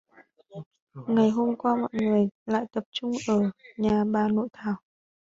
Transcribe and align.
Ngày 1.07 1.29
hôm 1.29 1.55
sau 1.63 1.77
mọi 1.77 1.89
người 1.91 2.29
lại 2.45 2.65
tập 2.71 2.83
trung 2.91 3.11
ở 3.27 3.41
nhà 3.77 4.03
bà 4.05 4.27
nội 4.27 4.47
thảo 4.53 4.75